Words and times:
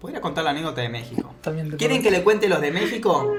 Podría 0.00 0.20
contar 0.20 0.44
la 0.44 0.50
anécdota 0.50 0.80
de 0.80 0.88
México. 0.88 1.34
¿Quieren 1.78 2.02
que 2.02 2.10
le 2.10 2.22
cuente 2.22 2.48
los 2.48 2.60
de 2.60 2.70
México? 2.70 3.32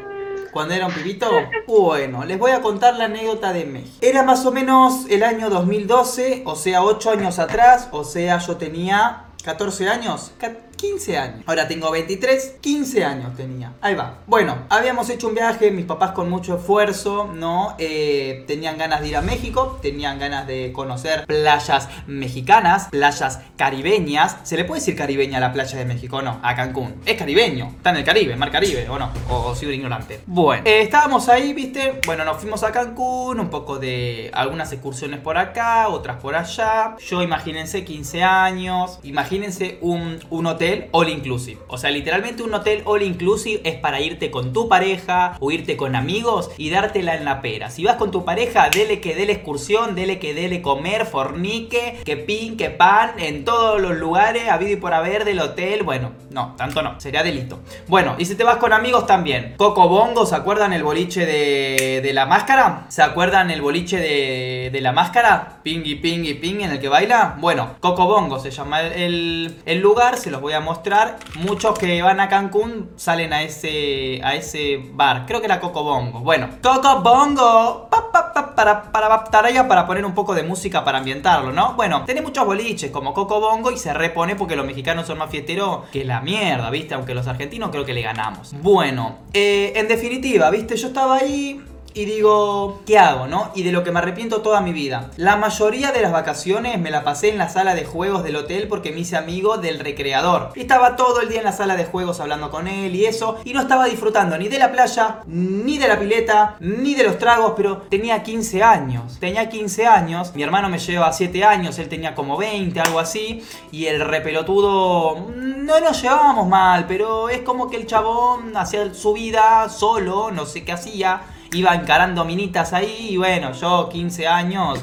Cuando 0.51 0.73
era 0.73 0.87
un 0.87 0.93
pibito. 0.93 1.29
Bueno, 1.67 2.25
les 2.25 2.39
voy 2.39 2.51
a 2.51 2.61
contar 2.61 2.95
la 2.95 3.05
anécdota 3.05 3.53
de 3.53 3.65
México. 3.65 3.97
Era 4.01 4.23
más 4.23 4.45
o 4.45 4.51
menos 4.51 5.05
el 5.09 5.23
año 5.23 5.49
2012, 5.49 6.43
o 6.45 6.55
sea, 6.55 6.83
8 6.83 7.11
años 7.11 7.39
atrás, 7.39 7.89
o 7.91 8.03
sea, 8.03 8.39
yo 8.39 8.57
tenía 8.57 9.25
14 9.43 9.87
años, 9.89 10.31
15 10.77 11.17
años. 11.17 11.43
Ahora 11.47 11.67
tengo 11.67 11.91
23, 11.91 12.57
15 12.61 13.03
años 13.03 13.35
tenía. 13.35 13.73
Ahí 13.81 13.95
va. 13.95 14.19
Bueno, 14.27 14.59
habíamos 14.69 15.09
hecho 15.09 15.27
un 15.27 15.35
viaje, 15.35 15.71
mis 15.71 15.85
papás 15.85 16.11
con 16.11 16.29
mucho 16.29 16.55
esfuerzo, 16.57 17.31
¿no? 17.33 17.75
Eh, 17.79 18.45
tenían 18.47 18.77
ganas 18.77 19.01
de 19.01 19.07
ir 19.09 19.17
a 19.17 19.21
México, 19.21 19.79
tenían 19.81 20.19
ganas 20.19 20.45
de 20.47 20.71
conocer 20.71 21.25
playas 21.25 21.89
mexicanas, 22.05 22.89
playas 22.89 23.41
caribeñas. 23.57 24.37
¿Se 24.43 24.55
le 24.55 24.65
puede 24.65 24.79
decir 24.79 24.95
caribeña 24.95 25.37
a 25.37 25.41
la 25.41 25.51
playa 25.51 25.77
de 25.77 25.85
México? 25.85 26.21
No, 26.21 26.39
a 26.43 26.55
Cancún. 26.55 26.95
Es 27.05 27.17
caribeño, 27.17 27.73
está 27.77 27.89
en 27.89 27.97
el 27.97 28.03
Caribe, 28.03 28.35
mar 28.35 28.51
Caribe, 28.51 28.87
¿o 28.87 28.99
no? 28.99 29.11
O, 29.29 29.55
soy 29.55 29.69
un 29.69 29.73
ignorante. 29.73 30.21
Bueno, 30.27 30.63
eh, 30.65 30.81
estábamos 30.81 31.27
ahí, 31.27 31.53
¿viste? 31.53 31.99
Bueno, 32.05 32.23
nos 32.23 32.37
fuimos 32.37 32.63
a 32.63 32.71
Cancún, 32.71 33.39
un 33.39 33.49
poco 33.49 33.79
de 33.79 34.29
algunas 34.33 34.71
excursiones 34.71 35.19
por 35.19 35.37
acá, 35.37 35.87
otras 35.87 36.17
por 36.17 36.35
allá. 36.35 36.95
Yo 36.99 37.23
imagínense 37.23 37.83
15 37.83 38.23
años, 38.23 38.99
imagínense 39.03 39.79
un, 39.81 40.19
un 40.29 40.45
hotel 40.45 40.66
all 40.91 41.09
inclusive. 41.09 41.59
O 41.67 41.77
sea, 41.77 41.89
literalmente 41.91 42.43
un 42.43 42.53
hotel 42.53 42.81
all 42.85 43.01
inclusive 43.03 43.61
es 43.63 43.75
para 43.75 43.99
irte 44.01 44.31
con 44.31 44.53
tu 44.53 44.67
pareja 44.69 45.35
o 45.39 45.51
irte 45.51 45.77
con 45.77 45.95
amigos 45.95 46.49
y 46.57 46.69
dártela 46.69 47.15
en 47.15 47.25
la 47.25 47.41
pera. 47.41 47.69
Si 47.69 47.83
vas 47.83 47.95
con 47.97 48.11
tu 48.11 48.25
pareja, 48.25 48.69
dele 48.69 48.99
que 49.01 49.15
dele 49.15 49.33
excursión, 49.33 49.95
dele 49.95 50.19
que 50.19 50.33
dele 50.33 50.61
comer, 50.61 51.05
fornique, 51.05 51.99
que 52.05 52.17
pin, 52.17 52.57
que 52.57 52.69
pan, 52.69 53.11
en 53.19 53.45
todos 53.45 53.81
los 53.81 53.95
lugares, 53.97 54.47
habido 54.49 54.71
y 54.73 54.75
por 54.77 54.93
haber 54.93 55.25
del 55.25 55.39
hotel. 55.39 55.83
Bueno, 55.83 56.11
no, 56.31 56.55
tanto 56.57 56.81
no, 56.81 56.99
sería 56.99 57.23
delito. 57.23 57.59
Bueno, 57.87 58.15
y 58.17 58.25
si 58.25 58.35
te 58.35 58.43
vas 58.43 58.57
con 58.57 58.73
amigos 58.73 59.05
también. 59.07 59.55
Coco 59.57 59.87
Bongo, 59.87 60.25
¿se 60.25 60.35
acuerdan 60.35 60.73
el 60.73 60.83
boliche 60.83 61.25
de, 61.25 62.01
de 62.01 62.13
la 62.13 62.25
máscara? 62.25 62.85
¿Se 62.89 63.01
acuerdan 63.01 63.51
el 63.51 63.61
boliche 63.61 63.97
de, 63.97 64.69
de 64.71 64.81
la 64.81 64.91
máscara? 64.91 65.59
Ping 65.63 65.81
y 65.85 65.95
ping 65.95 66.23
y 66.25 66.33
ping 66.35 66.61
en 66.61 66.71
el 66.71 66.79
que 66.79 66.89
baila. 66.89 67.35
Bueno, 67.39 67.75
Coco 67.79 68.05
Bongo 68.07 68.39
se 68.39 68.51
llama 68.51 68.81
el, 68.81 68.93
el- 68.93 69.55
el 69.65 69.79
lugar, 69.79 70.17
se 70.17 70.31
los 70.31 70.41
voy 70.41 70.53
a 70.53 70.56
mostrar. 70.59 71.17
Muchos 71.35 71.77
que 71.77 72.01
van 72.01 72.19
a 72.19 72.29
Cancún 72.29 72.91
salen 72.95 73.33
a 73.33 73.43
ese, 73.43 74.21
a 74.23 74.35
ese 74.35 74.81
bar. 74.93 75.25
Creo 75.25 75.39
que 75.39 75.45
era 75.45 75.59
Coco 75.59 75.83
Bongo. 75.83 76.19
Bueno, 76.19 76.49
Coco 76.61 77.01
Bongo. 77.01 77.87
Pa, 77.89 78.11
pa, 78.11 78.33
pa, 78.33 78.55
para, 78.55 78.91
para, 78.91 79.23
para, 79.25 79.67
para 79.67 79.87
poner 79.87 80.05
un 80.05 80.13
poco 80.13 80.33
de 80.33 80.43
música 80.43 80.83
para 80.83 80.97
ambientarlo, 80.99 81.51
¿no? 81.51 81.73
Bueno, 81.73 82.03
tiene 82.05 82.21
muchos 82.21 82.45
boliches 82.45 82.91
como 82.91 83.13
Coco 83.13 83.39
Bongo 83.39 83.71
y 83.71 83.77
se 83.77 83.93
repone 83.93 84.35
porque 84.35 84.55
los 84.55 84.65
mexicanos 84.65 85.07
son 85.07 85.17
más 85.17 85.29
fiesteros 85.29 85.85
que 85.91 86.03
la 86.05 86.21
mierda, 86.21 86.69
¿viste? 86.69 86.95
Aunque 86.95 87.13
los 87.13 87.27
argentinos 87.27 87.69
creo 87.69 87.85
que 87.85 87.93
le 87.93 88.01
ganamos. 88.01 88.53
Bueno, 88.61 89.19
eh, 89.33 89.73
en 89.75 89.87
definitiva, 89.87 90.49
¿viste? 90.49 90.75
Yo 90.75 90.87
estaba 90.87 91.17
ahí 91.17 91.61
y 91.93 92.05
digo, 92.05 92.81
¿qué 92.85 92.99
hago, 92.99 93.27
no? 93.27 93.51
Y 93.55 93.63
de 93.63 93.71
lo 93.71 93.83
que 93.83 93.91
me 93.91 93.99
arrepiento 93.99 94.41
toda 94.41 94.61
mi 94.61 94.71
vida. 94.71 95.11
La 95.17 95.35
mayoría 95.35 95.91
de 95.91 96.01
las 96.01 96.11
vacaciones 96.11 96.79
me 96.79 96.91
la 96.91 97.03
pasé 97.03 97.29
en 97.29 97.37
la 97.37 97.49
sala 97.49 97.75
de 97.75 97.85
juegos 97.85 98.23
del 98.23 98.35
hotel 98.35 98.67
porque 98.67 98.91
me 98.91 98.99
hice 98.99 99.17
amigo 99.17 99.57
del 99.57 99.79
recreador. 99.79 100.51
Estaba 100.55 100.95
todo 100.95 101.21
el 101.21 101.29
día 101.29 101.39
en 101.39 101.45
la 101.45 101.51
sala 101.51 101.75
de 101.75 101.85
juegos 101.85 102.19
hablando 102.19 102.51
con 102.51 102.67
él 102.67 102.95
y 102.95 103.05
eso. 103.05 103.37
Y 103.45 103.53
no 103.53 103.61
estaba 103.61 103.85
disfrutando 103.85 104.37
ni 104.37 104.47
de 104.47 104.59
la 104.59 104.71
playa, 104.71 105.21
ni 105.27 105.77
de 105.77 105.87
la 105.87 105.99
pileta, 105.99 106.55
ni 106.59 106.95
de 106.95 107.03
los 107.03 107.17
tragos, 107.17 107.53
pero 107.55 107.77
tenía 107.89 108.23
15 108.23 108.63
años. 108.63 109.17
Tenía 109.19 109.49
15 109.49 109.87
años. 109.87 110.33
Mi 110.35 110.43
hermano 110.43 110.69
me 110.69 110.79
lleva 110.79 111.11
7 111.11 111.43
años, 111.43 111.79
él 111.79 111.89
tenía 111.89 112.13
como 112.13 112.37
20, 112.37 112.79
algo 112.79 112.99
así. 112.99 113.43
Y 113.71 113.85
el 113.85 114.01
repelotudo... 114.01 115.27
No 115.67 115.81
nos 115.81 116.01
llevábamos 116.01 116.47
mal, 116.47 116.85
pero 116.87 117.27
es 117.27 117.41
como 117.41 117.69
que 117.69 117.75
el 117.75 117.87
chabón 117.87 118.55
hacía 118.55 118.93
su 118.93 119.11
vida 119.11 119.67
solo, 119.67 120.31
no 120.31 120.45
sé 120.45 120.63
qué 120.63 120.71
hacía 120.71 121.21
iba 121.53 121.73
encarando 121.75 122.25
minitas 122.25 122.73
ahí 122.73 123.07
y 123.11 123.17
bueno, 123.17 123.53
yo 123.53 123.89
15 123.89 124.27
años. 124.27 124.79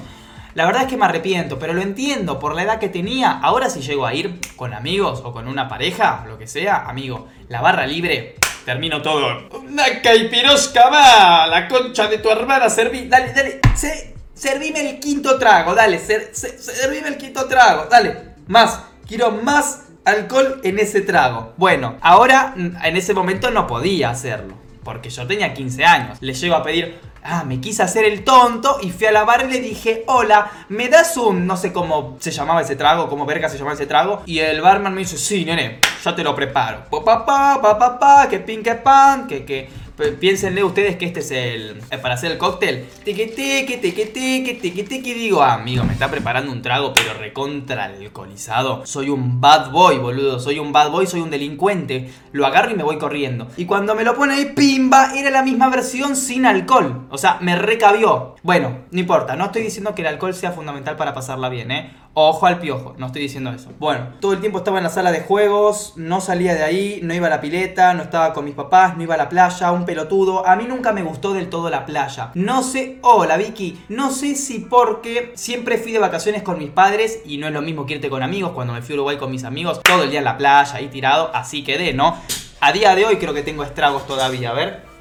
La 0.55 0.67
verdad 0.67 0.83
es 0.83 0.89
que 0.89 0.97
me 0.97 1.05
arrepiento, 1.05 1.59
pero 1.59 1.73
lo 1.73 1.83
entiendo 1.83 2.39
por 2.39 2.55
la 2.55 2.63
edad 2.63 2.79
que 2.79 2.89
tenía. 2.89 3.33
Ahora 3.43 3.69
si 3.69 3.81
llego 3.81 4.07
a 4.07 4.15
ir 4.15 4.39
con 4.57 4.73
amigos 4.73 5.21
o 5.25 5.33
con 5.33 5.49
una 5.49 5.69
pareja, 5.69 6.25
lo 6.29 6.39
que 6.39 6.47
sea, 6.47 6.85
amigo, 6.89 7.27
la 7.49 7.61
barra 7.61 7.87
libre, 7.87 8.37
termino 8.65 9.03
todo. 9.03 9.49
Una 9.61 10.01
caipirosca 10.01 10.89
va, 10.91 11.47
la 11.49 11.67
concha 11.67 12.07
de 12.07 12.19
tu 12.19 12.31
hermana, 12.31 12.71
serví, 12.71 13.09
dale, 13.09 13.33
dale, 13.33 13.61
se- 13.75 14.15
servime 14.33 14.89
el 14.89 15.01
quinto 15.01 15.39
trago, 15.39 15.75
dale, 15.75 15.99
ser- 15.99 16.31
se- 16.33 16.57
servime 16.57 17.09
el 17.09 17.17
quinto 17.17 17.47
trago, 17.47 17.87
dale, 17.91 18.35
más, 18.47 18.81
quiero 19.09 19.33
más 19.33 19.81
alcohol 20.05 20.61
en 20.63 20.79
ese 20.79 21.01
trago. 21.01 21.53
Bueno, 21.57 21.97
ahora 22.01 22.55
en 22.57 22.97
ese 22.97 23.13
momento 23.13 23.51
no 23.51 23.67
podía 23.67 24.11
hacerlo. 24.11 24.55
Porque 24.85 25.11
yo 25.11 25.27
tenía 25.27 25.55
15 25.55 25.85
años. 25.85 26.19
Le 26.21 26.35
llego 26.35 26.55
a 26.55 26.63
pedir. 26.63 27.01
Ah, 27.27 27.43
me 27.43 27.59
quise 27.59 27.83
hacer 27.83 28.05
el 28.05 28.23
tonto 28.23 28.79
y 28.83 28.91
fui 28.91 29.07
a 29.07 29.13
la 29.13 29.25
bar 29.25 29.47
y 29.49 29.53
le 29.53 29.61
dije, 29.61 30.05
hola, 30.09 30.51
¿me 30.69 30.91
das 30.91 31.17
un, 31.17 31.47
no 31.47 31.57
sé 31.57 31.73
cómo 31.73 32.19
se 32.21 32.31
llamaba 32.31 32.61
ese 32.61 32.77
trago, 32.77 33.09
cómo 33.09 33.25
verga 33.25 33.49
se 33.49 33.57
llamaba 33.57 33.73
ese 33.75 33.87
trago? 33.87 34.23
Y 34.27 34.41
el 34.41 34.61
barman 34.61 34.93
me 34.93 35.01
dice, 35.01 35.17
sí, 35.17 35.43
nene, 35.43 35.81
ya 36.05 36.15
te 36.15 36.23
lo 36.23 36.35
preparo. 36.35 36.85
Pa, 36.91 37.03
pa, 37.03 37.25
pa, 37.25 37.63
pa, 37.63 37.79
pa, 37.79 37.99
pa, 37.99 38.29
que 38.29 38.41
pin, 38.41 38.63
que 38.63 38.75
pan, 38.75 39.27
que, 39.27 39.43
que... 39.43 39.84
Piénsenle 40.19 40.65
ustedes 40.65 40.97
que 40.97 41.05
este 41.05 41.21
es 41.21 41.31
el... 41.31 41.81
eh, 41.91 41.99
para 41.99 42.15
hacer 42.15 42.33
el 42.33 42.39
cóctel. 42.39 42.87
Tiqui, 43.05 43.27
tiqui, 43.27 43.77
tiqui, 43.77 44.07
tiqui, 44.07 44.55
tiqui, 44.55 44.83
tiqui. 44.83 45.15
Digo, 45.15 45.41
amigo, 45.41 45.85
me 45.85 45.93
está 45.93 46.11
preparando 46.11 46.51
un 46.51 46.63
trago, 46.63 46.93
pero 46.93 47.15
recontra 47.15 47.85
alcoholizado. 47.85 48.85
Soy 48.87 49.09
un 49.09 49.41
bad 49.41 49.71
boy, 49.71 49.99
boludo. 49.99 50.41
Soy 50.41 50.59
un 50.59 50.73
bad 50.73 50.91
boy, 50.91 51.07
soy 51.07 51.21
un 51.21 51.31
delincuente. 51.31 52.11
Lo 52.33 52.45
agarro 52.45 52.73
y 52.73 52.75
me 52.75 52.83
voy 52.83 52.99
corriendo. 52.99 53.47
Y 53.57 53.67
cuando 53.67 53.95
me 53.95 54.03
lo 54.03 54.17
pone 54.17 54.35
ahí, 54.35 54.53
pimba, 54.57 55.15
era 55.15 55.31
la 55.31 55.45
misma 55.45 55.69
versión 55.69 56.17
sin 56.17 56.45
alcohol. 56.45 57.07
O 57.11 57.19
sea, 57.19 57.39
me 57.41 57.55
recabió. 57.55 58.35
Bueno, 58.43 58.81
no 58.91 58.99
importa. 58.99 59.37
No 59.37 59.45
estoy 59.45 59.63
diciendo 59.63 59.95
que 59.95 60.03
el 60.03 60.09
alcohol 60.09 60.35
sea 60.35 60.51
fundamental 60.51 60.97
para 60.97 61.15
pasarla 61.15 61.49
bien, 61.49 61.71
¿eh? 61.71 61.93
Ojo 62.17 62.47
al 62.47 62.61
piojo, 62.61 62.95
no 62.97 63.07
estoy 63.07 63.23
diciendo 63.23 63.51
eso. 63.51 63.71
Bueno, 63.81 64.07
todo 64.21 64.35
el 64.35 64.41
tiempo 64.41 64.59
estaba 64.59 64.79
en 64.79 64.85
la 64.85 64.91
sala 64.91 65.11
de 65.11 65.23
juegos, 65.23 65.95
no 65.97 66.21
salía 66.21 66.55
de 66.55 66.63
ahí, 66.63 67.01
no 67.03 67.13
iba 67.13 67.27
a 67.27 67.31
la 67.31 67.41
pileta, 67.41 67.93
no 67.93 68.05
estaba 68.05 68.33
con 68.33 68.45
mis 68.45 68.55
papás, 68.55 68.97
no 68.97 69.03
iba 69.03 69.15
a 69.15 69.19
la 69.19 69.29
playa, 69.29 69.73
un 69.73 69.85
pelotudo. 69.85 70.47
A 70.47 70.55
mí 70.55 70.65
nunca 70.69 70.93
me 70.93 71.03
gustó 71.03 71.33
del 71.33 71.51
todo 71.51 71.71
la 71.71 71.85
playa. 71.85 72.31
No 72.35 72.63
sé, 72.63 72.99
hola 73.03 73.37
Vicky, 73.37 73.85
no 73.89 74.13
sé 74.13 74.37
si 74.37 74.61
porque 74.61 75.33
siempre 75.35 75.77
fui 75.77 75.91
de 75.91 75.99
vacaciones 75.99 76.45
con 76.45 76.57
mis 76.57 76.71
padres 76.71 77.21
y 77.27 77.39
no 77.39 77.49
es 77.49 77.53
lo 77.53 77.63
mismo 77.63 77.85
que 77.85 77.95
irte 77.95 78.09
con 78.09 78.23
amigos. 78.23 78.53
Cuando 78.53 78.75
me 78.75 78.83
fui 78.83 78.93
a 78.93 78.99
Uruguay 78.99 79.17
con 79.17 79.33
mis 79.33 79.43
amigos, 79.43 79.83
todo 79.83 80.05
el 80.05 80.11
día 80.11 80.21
en 80.21 80.25
la 80.25 80.39
playa, 80.39 80.77
ahí 80.77 80.87
tirado, 80.87 81.33
así 81.35 81.65
quedé, 81.65 81.95
¿no? 81.95 82.17
A 82.61 82.71
día 82.71 82.95
de 82.95 83.07
hoy 83.07 83.17
creo 83.17 83.35
que 83.35 83.43
tengo 83.43 83.65
estragos 83.65 84.07
todavía, 84.07 84.51
a 84.51 84.55
ver. 84.55 84.94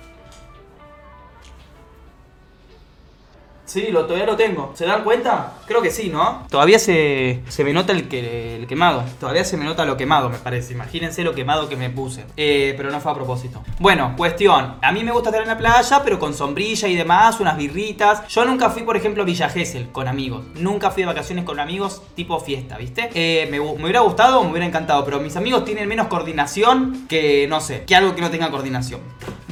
Sí, 3.74 3.88
lo, 3.90 4.06
todavía 4.06 4.28
lo 4.28 4.36
tengo. 4.36 4.72
¿Se 4.76 4.86
dan 4.86 5.04
cuenta? 5.04 5.54
Creo 5.66 5.82
que 5.82 5.90
sí, 5.90 6.10
¿no? 6.10 6.46
Todavía 6.48 6.78
se, 6.78 7.42
se 7.48 7.64
me 7.64 7.74
nota 7.74 7.92
el, 7.92 8.08
que, 8.08 8.58
el 8.58 8.68
quemado. 8.68 9.04
Todavía 9.20 9.44
se 9.44 9.58
me 9.58 9.66
nota 9.66 9.84
lo 9.84 9.98
quemado, 9.98 10.30
me 10.30 10.38
parece. 10.38 10.74
Imagínense 10.74 11.24
lo 11.24 11.34
quemado 11.34 11.68
que 11.68 11.76
me 11.76 11.90
puse. 11.90 12.24
Eh, 12.38 12.76
pero 12.78 12.92
no 12.92 13.00
fue 13.00 13.12
a 13.12 13.16
propósito. 13.16 13.64
Bueno, 13.80 14.14
cuestión. 14.16 14.76
A 14.80 14.92
mí 14.92 15.04
me 15.04 15.12
gusta 15.12 15.30
estar 15.30 15.42
en 15.42 15.48
la 15.48 15.58
playa, 15.58 16.02
pero 16.04 16.20
con 16.20 16.36
sombrilla 16.36 16.88
y 16.88 16.96
demás, 16.96 17.40
unas 17.40 17.58
birritas. 17.58 18.28
Yo 18.28 18.46
nunca 18.46 18.70
fui, 18.70 18.84
por 18.84 18.96
ejemplo, 18.96 19.24
a 19.24 19.26
Villa 19.26 19.50
Gesell 19.50 19.90
con 19.92 20.08
amigos. 20.08 20.46
Nunca 20.54 20.92
fui 20.92 21.02
de 21.02 21.08
vacaciones 21.08 21.44
con 21.44 21.60
amigos 21.60 22.04
tipo 22.16 22.40
fiesta, 22.40 22.78
¿viste? 22.78 23.10
Eh, 23.16 23.48
me, 23.50 23.60
me 23.60 23.84
hubiera 23.86 24.02
gustado 24.02 24.44
me 24.44 24.52
hubiera 24.52 24.68
encantado, 24.68 25.04
pero 25.04 25.20
mis 25.20 25.36
amigos 25.36 25.66
tienen 25.66 25.90
menos 25.90 26.10
coordinación 26.10 27.08
que, 27.10 27.48
no 27.48 27.60
sé, 27.60 27.86
que 27.86 27.96
algo 27.96 28.14
que 28.14 28.22
no 28.22 28.30
tenga 28.30 28.52
coordinación. 28.52 29.02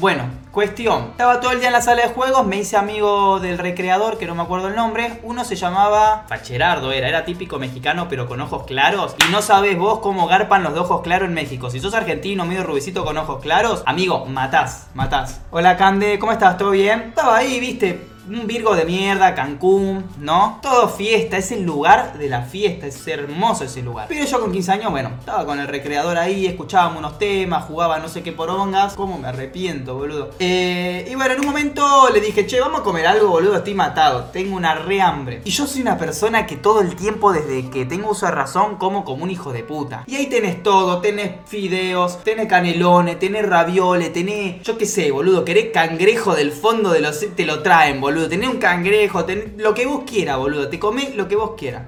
Bueno, 0.01 0.23
cuestión. 0.51 1.09
Estaba 1.11 1.39
todo 1.39 1.51
el 1.51 1.59
día 1.59 1.67
en 1.67 1.73
la 1.73 1.81
sala 1.83 2.01
de 2.01 2.07
juegos, 2.07 2.47
me 2.47 2.57
hice 2.57 2.75
amigo 2.75 3.39
del 3.39 3.59
recreador, 3.59 4.17
que 4.17 4.25
no 4.25 4.33
me 4.33 4.41
acuerdo 4.41 4.69
el 4.69 4.75
nombre. 4.75 5.19
Uno 5.21 5.45
se 5.45 5.55
llamaba 5.55 6.25
Facherardo, 6.27 6.91
era, 6.91 7.07
era 7.07 7.23
típico 7.23 7.59
mexicano, 7.59 8.07
pero 8.09 8.27
con 8.27 8.41
ojos 8.41 8.63
claros. 8.65 9.15
Y 9.23 9.31
no 9.31 9.43
sabes 9.43 9.77
vos 9.77 9.99
cómo 9.99 10.25
garpan 10.25 10.63
los 10.63 10.75
ojos 10.75 11.01
claros 11.03 11.29
en 11.29 11.35
México. 11.35 11.69
Si 11.69 11.79
sos 11.79 11.93
argentino, 11.93 12.45
medio 12.45 12.63
rubicito 12.63 13.05
con 13.05 13.15
ojos 13.15 13.43
claros, 13.43 13.83
amigo, 13.85 14.25
matás, 14.25 14.87
matás. 14.95 15.41
Hola 15.51 15.77
Cande, 15.77 16.17
¿cómo 16.17 16.31
estás? 16.31 16.57
¿Todo 16.57 16.71
bien? 16.71 17.01
Estaba 17.09 17.37
ahí, 17.37 17.59
viste, 17.59 18.07
un 18.29 18.47
Virgo 18.47 18.75
de 18.75 18.85
mierda, 18.85 19.33
Cancún, 19.33 20.05
¿no? 20.19 20.59
Todo 20.61 20.89
fiesta, 20.89 21.37
es 21.37 21.51
el 21.51 21.63
lugar 21.63 22.17
de 22.17 22.29
la 22.29 22.43
fiesta, 22.43 22.85
es 22.85 23.07
hermoso 23.07 23.63
ese 23.63 23.81
lugar. 23.81 24.07
Pero 24.09 24.25
yo 24.25 24.39
con 24.39 24.51
15 24.51 24.71
años, 24.73 24.91
bueno, 24.91 25.11
estaba 25.19 25.45
con 25.45 25.59
el 25.59 25.67
recreador 25.67 26.17
ahí, 26.17 26.45
escuchábamos 26.45 26.99
unos 26.99 27.17
temas, 27.17 27.65
jugaba 27.65 27.99
no 27.99 28.07
sé 28.07 28.21
qué 28.21 28.31
porongas. 28.31 28.93
¿Cómo 28.93 29.17
me 29.17 29.27
arrepiento, 29.27 29.95
boludo? 29.95 30.31
Eh, 30.39 31.07
y 31.09 31.15
bueno, 31.15 31.33
en 31.33 31.39
un 31.39 31.47
momento 31.47 32.09
le 32.13 32.21
dije, 32.21 32.45
che, 32.45 32.59
vamos 32.59 32.81
a 32.81 32.83
comer 32.83 33.07
algo, 33.07 33.29
boludo, 33.29 33.57
estoy 33.57 33.73
matado, 33.73 34.25
tengo 34.25 34.55
una 34.55 34.75
re 34.75 35.01
hambre. 35.01 35.41
Y 35.45 35.49
yo 35.49 35.65
soy 35.65 35.81
una 35.81 35.97
persona 35.97 36.45
que 36.45 36.57
todo 36.57 36.81
el 36.81 36.95
tiempo, 36.95 37.33
desde 37.33 37.69
que 37.69 37.85
tengo 37.85 38.11
uso 38.11 38.25
de 38.27 38.33
razón, 38.33 38.77
como 38.77 39.03
como 39.03 39.23
un 39.23 39.31
hijo 39.31 39.51
de 39.51 39.63
puta. 39.63 40.03
Y 40.07 40.15
ahí 40.15 40.27
tenés 40.27 40.61
todo, 40.61 41.01
tenés 41.01 41.31
fideos, 41.45 42.23
tenés 42.23 42.47
canelones, 42.47 43.17
tenés 43.19 43.47
ravioles, 43.47 44.13
tenés, 44.13 44.61
yo 44.61 44.77
qué 44.77 44.85
sé, 44.85 45.11
boludo, 45.11 45.43
querés 45.43 45.71
cangrejo 45.71 46.35
del 46.35 46.51
fondo 46.51 46.91
de 46.91 47.01
los... 47.01 47.19
te 47.35 47.45
lo 47.45 47.61
traen, 47.61 47.99
boludo 47.99 48.10
boludo. 48.11 48.29
Tenés 48.29 48.49
un 48.49 48.57
cangrejo, 48.57 49.25
ten- 49.25 49.55
lo 49.57 49.73
que 49.73 49.85
vos 49.85 50.03
quieras, 50.05 50.37
boludo. 50.37 50.67
Te 50.69 50.77
comés 50.79 51.15
lo 51.15 51.27
que 51.27 51.35
vos 51.35 51.51
quieras. 51.57 51.83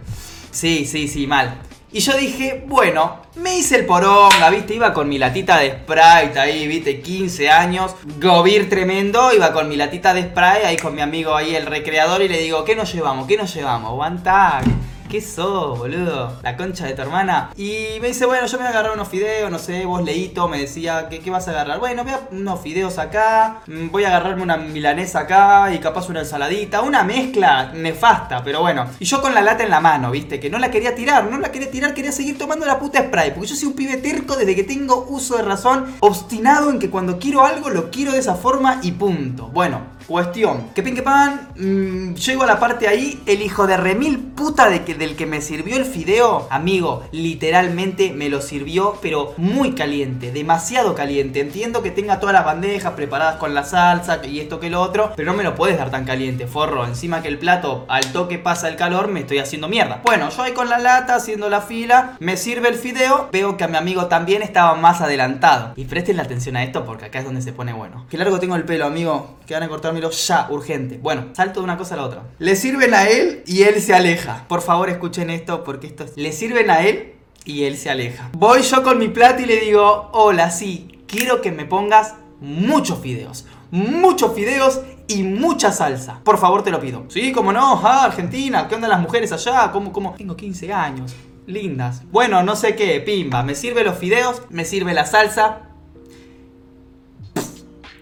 Sí, 0.51 0.85
sí, 0.85 1.07
sí, 1.07 1.27
mal. 1.27 1.59
Y 1.91 1.99
yo 1.99 2.17
dije, 2.17 2.63
bueno, 2.67 3.17
me 3.35 3.55
hice 3.55 3.75
el 3.75 3.85
poronga, 3.85 4.49
viste, 4.49 4.73
iba 4.73 4.93
con 4.93 5.07
mi 5.07 5.19
latita 5.19 5.59
de 5.59 5.73
Sprite 5.73 6.39
ahí, 6.39 6.65
viste, 6.67 7.01
15 7.01 7.51
años, 7.51 7.95
gobir 8.19 8.67
tremendo, 8.67 9.31
iba 9.31 9.53
con 9.53 9.69
mi 9.69 9.75
latita 9.75 10.11
de 10.15 10.21
Sprite 10.23 10.65
ahí 10.65 10.77
con 10.77 10.95
mi 10.95 11.01
amigo 11.01 11.35
ahí, 11.35 11.55
el 11.55 11.67
recreador, 11.67 12.23
y 12.23 12.29
le 12.29 12.39
digo, 12.39 12.65
¿qué 12.65 12.75
nos 12.75 12.91
llevamos? 12.91 13.27
¿Qué 13.27 13.37
nos 13.37 13.53
llevamos? 13.53 13.91
Aguantá, 13.91 14.61
¿qué 15.09 15.21
sos, 15.21 15.77
boludo? 15.77 16.37
La 16.41 16.57
concha 16.57 16.85
de 16.85 16.93
tu 16.93 17.01
hermana. 17.01 17.51
Y 17.55 17.99
me 18.01 18.07
dice, 18.07 18.25
bueno, 18.25 18.47
yo 18.47 18.57
me 18.57 18.63
voy 18.63 18.67
a 18.67 18.69
agarrar 18.71 18.93
unos 18.93 19.07
fideos, 19.07 19.51
no 19.51 19.59
sé, 19.59 19.85
vos 19.85 20.03
leíto, 20.03 20.47
me 20.47 20.59
decía, 20.59 21.07
¿qué, 21.09 21.19
qué 21.19 21.29
vas 21.29 21.47
a 21.47 21.51
agarrar? 21.51 21.79
Bueno, 21.79 22.03
voy 22.03 22.13
a 22.13 22.21
unos 22.31 22.61
fideos 22.61 22.97
acá, 22.97 23.61
mm, 23.67 23.89
voy 23.89 24.03
a 24.05 24.07
agarrarme 24.07 24.43
una 24.43 24.57
milanesa 24.57 25.21
acá 25.21 25.73
y 25.73 25.79
capaz 25.79 26.09
una 26.09 26.21
ensaladita, 26.21 26.81
una 26.81 27.03
mezcla 27.03 27.71
nefasta, 27.73 28.43
pero 28.43 28.61
bueno. 28.61 28.87
Y 28.99 29.05
yo 29.05 29.21
con 29.21 29.33
la 29.33 29.41
lata 29.41 29.63
en 29.63 29.69
la 29.69 29.79
mano, 29.79 30.11
viste, 30.11 30.39
que 30.39 30.49
no 30.49 30.57
la 30.57 30.71
quería 30.71 30.95
tirar, 30.95 31.25
no 31.25 31.37
la 31.37 31.51
quería 31.51 31.69
tirar, 31.69 31.93
quería 31.93 32.11
seguir 32.11 32.37
tomando 32.37 32.65
la 32.65 32.79
puta 32.79 33.01
spray, 33.03 33.31
porque 33.31 33.49
yo 33.49 33.55
soy 33.55 33.67
un 33.69 33.75
pibe 33.75 33.97
terco 33.97 34.35
desde 34.35 34.55
que 34.55 34.63
tengo 34.63 35.05
uso 35.09 35.37
de 35.37 35.43
razón, 35.43 35.85
obstinado 35.99 36.69
en 36.69 36.79
que 36.79 36.89
cuando 36.89 37.19
quiero 37.19 37.45
algo 37.45 37.69
lo 37.69 37.91
quiero 37.91 38.11
de 38.11 38.19
esa 38.19 38.35
forma 38.35 38.79
y 38.81 38.93
punto. 38.93 39.47
Bueno, 39.47 39.81
Cuestión, 40.07 40.69
que 40.75 40.83
pin 40.83 40.95
que 40.95 41.01
pan, 41.01 41.49
mm, 41.55 42.15
llego 42.15 42.43
a 42.43 42.47
la 42.47 42.59
parte 42.59 42.87
ahí, 42.87 43.21
el 43.25 43.41
hijo 43.41 43.67
de 43.67 43.77
remil 43.77 44.19
puta 44.19 44.69
de 44.69 44.83
que, 44.83 44.95
del 44.95 45.15
que 45.15 45.25
me 45.25 45.41
sirvió 45.41 45.77
el 45.77 45.85
fideo, 45.85 46.47
amigo, 46.49 47.03
literalmente 47.11 48.11
me 48.11 48.29
lo 48.29 48.41
sirvió, 48.41 48.97
pero 49.01 49.33
muy 49.37 49.73
caliente, 49.73 50.31
demasiado 50.31 50.95
caliente. 50.95 51.39
Entiendo 51.39 51.81
que 51.81 51.91
tenga 51.91 52.19
todas 52.19 52.33
las 52.33 52.45
bandejas 52.45 52.93
preparadas 52.93 53.37
con 53.37 53.53
la 53.53 53.63
salsa 53.63 54.19
y 54.25 54.39
esto 54.39 54.59
que 54.59 54.69
lo 54.69 54.81
otro, 54.81 55.13
pero 55.15 55.31
no 55.31 55.37
me 55.37 55.43
lo 55.43 55.55
puedes 55.55 55.77
dar 55.77 55.91
tan 55.91 56.05
caliente, 56.05 56.47
forro. 56.47 56.85
Encima 56.85 57.21
que 57.21 57.27
el 57.27 57.39
plato, 57.39 57.85
al 57.87 58.11
toque 58.11 58.37
pasa 58.37 58.67
el 58.67 58.75
calor, 58.75 59.07
me 59.07 59.21
estoy 59.21 59.39
haciendo 59.39 59.69
mierda. 59.69 60.01
Bueno, 60.03 60.29
yo 60.29 60.43
ahí 60.43 60.51
con 60.53 60.69
la 60.69 60.79
lata, 60.79 61.15
haciendo 61.15 61.49
la 61.49 61.61
fila, 61.61 62.17
me 62.19 62.37
sirve 62.37 62.69
el 62.69 62.75
fideo, 62.75 63.29
veo 63.31 63.57
que 63.57 63.63
a 63.63 63.67
mi 63.67 63.77
amigo 63.77 64.07
también 64.07 64.41
estaba 64.41 64.75
más 64.75 65.01
adelantado. 65.01 65.73
Y 65.75 65.85
presten 65.85 66.17
la 66.17 66.23
atención 66.23 66.55
a 66.57 66.63
esto 66.63 66.85
porque 66.85 67.05
acá 67.05 67.19
es 67.19 67.25
donde 67.25 67.41
se 67.41 67.53
pone 67.53 67.73
bueno. 67.73 68.05
Qué 68.09 68.17
largo 68.17 68.39
tengo 68.39 68.55
el 68.55 68.63
pelo, 68.63 68.85
amigo, 68.85 69.37
que 69.45 69.53
van 69.53 69.63
a 69.63 69.69
ya, 69.99 70.47
urgente. 70.49 70.97
Bueno, 71.01 71.27
salto 71.33 71.59
de 71.59 71.63
una 71.65 71.77
cosa 71.77 71.95
a 71.95 71.97
la 71.97 72.03
otra. 72.03 72.23
Le 72.39 72.55
sirven 72.55 72.93
a 72.93 73.07
él 73.07 73.43
y 73.45 73.63
él 73.63 73.81
se 73.81 73.93
aleja. 73.93 74.45
Por 74.47 74.61
favor, 74.61 74.89
escuchen 74.89 75.29
esto 75.29 75.63
porque 75.63 75.87
esto 75.87 76.03
es... 76.03 76.17
Le 76.17 76.31
sirven 76.31 76.69
a 76.69 76.81
él 76.81 77.13
y 77.45 77.63
él 77.63 77.77
se 77.77 77.89
aleja. 77.89 78.29
Voy 78.33 78.61
yo 78.61 78.83
con 78.83 78.97
mi 78.99 79.09
plato 79.09 79.41
y 79.41 79.45
le 79.45 79.59
digo, 79.59 80.09
hola, 80.13 80.51
sí, 80.51 81.03
quiero 81.07 81.41
que 81.41 81.51
me 81.51 81.65
pongas 81.65 82.15
muchos 82.39 82.99
fideos. 82.99 83.45
Muchos 83.71 84.33
fideos 84.33 84.81
y 85.07 85.23
mucha 85.23 85.71
salsa. 85.71 86.19
Por 86.23 86.37
favor, 86.37 86.63
te 86.63 86.71
lo 86.71 86.79
pido. 86.79 87.05
Sí, 87.09 87.31
cómo 87.31 87.51
no, 87.51 87.85
Argentina, 87.85 88.67
¿qué 88.67 88.75
onda 88.75 88.87
las 88.87 89.01
mujeres 89.01 89.31
allá? 89.31 89.71
¿Cómo, 89.71 89.91
cómo? 89.91 90.13
Tengo 90.13 90.35
15 90.35 90.71
años. 90.71 91.13
Lindas. 91.45 92.03
Bueno, 92.11 92.41
no 92.43 92.55
sé 92.55 92.75
qué, 92.75 92.99
pimba. 93.01 93.43
Me 93.43 93.55
sirve 93.55 93.83
los 93.83 93.97
fideos, 93.97 94.43
me 94.49 94.65
sirve 94.65 94.93
la 94.93 95.05
salsa. 95.05 95.63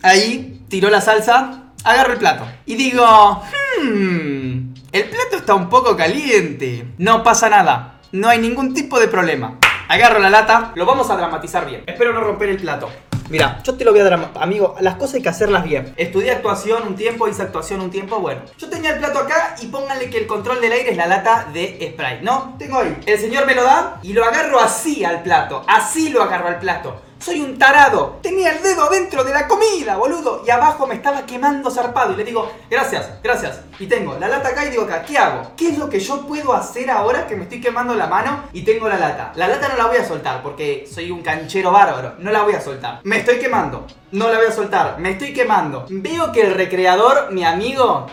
Ahí, 0.03 0.63
tiró 0.67 0.89
la 0.89 1.01
salsa, 1.01 1.60
agarro 1.83 2.13
el 2.13 2.19
plato. 2.19 2.45
Y 2.65 2.75
digo, 2.75 3.41
hmm, 3.81 4.73
el 4.91 5.03
plato 5.05 5.37
está 5.37 5.55
un 5.55 5.69
poco 5.69 5.95
caliente. 5.95 6.85
No 6.97 7.23
pasa 7.23 7.49
nada. 7.49 7.99
No 8.11 8.29
hay 8.29 8.39
ningún 8.39 8.73
tipo 8.73 8.99
de 8.99 9.07
problema. 9.07 9.57
Agarro 9.87 10.19
la 10.19 10.29
lata, 10.29 10.71
lo 10.75 10.85
vamos 10.85 11.09
a 11.09 11.17
dramatizar 11.17 11.65
bien. 11.65 11.83
Espero 11.85 12.13
no 12.13 12.21
romper 12.21 12.49
el 12.49 12.57
plato. 12.57 12.89
Mira, 13.29 13.61
yo 13.63 13.75
te 13.75 13.85
lo 13.85 13.91
voy 13.91 14.01
a 14.01 14.03
dar, 14.03 14.31
amigo, 14.41 14.75
las 14.81 14.95
cosas 14.95 15.15
hay 15.15 15.21
que 15.21 15.29
hacerlas 15.29 15.63
bien. 15.63 15.93
Estudié 15.95 16.31
actuación 16.31 16.85
un 16.85 16.95
tiempo, 16.97 17.29
hice 17.29 17.41
actuación 17.41 17.79
un 17.79 17.89
tiempo, 17.89 18.19
bueno. 18.19 18.41
Yo 18.57 18.69
tenía 18.69 18.91
el 18.91 18.99
plato 18.99 19.19
acá 19.19 19.55
y 19.61 19.67
pónganle 19.67 20.09
que 20.09 20.17
el 20.17 20.27
control 20.27 20.59
del 20.59 20.73
aire 20.73 20.91
es 20.91 20.97
la 20.97 21.07
lata 21.07 21.47
de 21.53 21.93
Sprite, 21.93 22.23
¿no? 22.23 22.55
Tengo 22.59 22.79
ahí. 22.79 22.97
El 23.05 23.17
señor 23.19 23.45
me 23.45 23.55
lo 23.55 23.63
da 23.63 23.99
y 24.03 24.11
lo 24.11 24.25
agarro 24.25 24.59
así 24.59 25.05
al 25.05 25.23
plato, 25.23 25.63
así 25.67 26.09
lo 26.09 26.21
agarro 26.21 26.49
al 26.49 26.59
plato. 26.59 27.01
Soy 27.21 27.39
un 27.39 27.59
tarado. 27.59 28.17
Tenía 28.23 28.51
el 28.51 28.63
dedo 28.63 28.89
dentro 28.89 29.23
de 29.23 29.31
la 29.31 29.47
comida, 29.47 29.95
boludo. 29.95 30.41
Y 30.43 30.49
abajo 30.49 30.87
me 30.87 30.95
estaba 30.95 31.23
quemando 31.23 31.69
zarpado. 31.69 32.13
Y 32.13 32.15
le 32.15 32.23
digo, 32.23 32.51
gracias, 32.67 33.11
gracias. 33.21 33.61
Y 33.77 33.85
tengo 33.85 34.17
la 34.19 34.27
lata 34.27 34.49
acá 34.49 34.65
y 34.65 34.71
digo 34.71 34.83
acá, 34.83 35.03
¿qué 35.03 35.19
hago? 35.19 35.51
¿Qué 35.55 35.69
es 35.69 35.77
lo 35.77 35.87
que 35.87 35.99
yo 35.99 36.25
puedo 36.25 36.51
hacer 36.53 36.89
ahora 36.89 37.27
que 37.27 37.35
me 37.35 37.43
estoy 37.43 37.61
quemando 37.61 37.93
la 37.93 38.07
mano 38.07 38.45
y 38.53 38.63
tengo 38.63 38.89
la 38.89 38.97
lata? 38.97 39.33
La 39.35 39.47
lata 39.47 39.67
no 39.67 39.77
la 39.77 39.85
voy 39.85 39.97
a 39.97 40.07
soltar 40.07 40.41
porque 40.41 40.89
soy 40.91 41.11
un 41.11 41.21
canchero 41.21 41.71
bárbaro. 41.71 42.15
No 42.17 42.31
la 42.31 42.41
voy 42.41 42.55
a 42.55 42.61
soltar. 42.61 43.01
Me 43.03 43.17
estoy 43.17 43.37
quemando. 43.37 43.85
No 44.11 44.27
la 44.27 44.39
voy 44.39 44.47
a 44.47 44.51
soltar. 44.51 44.97
Me 44.97 45.11
estoy 45.11 45.31
quemando. 45.31 45.85
Veo 45.89 46.31
que 46.31 46.41
el 46.41 46.55
recreador, 46.55 47.31
mi 47.31 47.45
amigo, 47.45 48.07